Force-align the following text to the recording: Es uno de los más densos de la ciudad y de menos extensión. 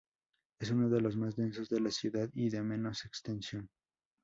Es 0.59 0.71
uno 0.71 0.89
de 0.89 0.99
los 0.99 1.15
más 1.15 1.35
densos 1.35 1.69
de 1.69 1.79
la 1.79 1.91
ciudad 1.91 2.27
y 2.33 2.49
de 2.49 2.63
menos 2.63 3.05
extensión. 3.05 3.69